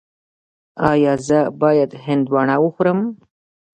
[0.91, 2.99] ایا زه باید هندواڼه وخورم؟